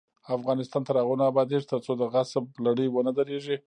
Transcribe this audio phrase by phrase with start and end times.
[0.37, 3.57] افغانستان تر هغو نه ابادیږي، ترڅو د غصب لړۍ ونه دریږي.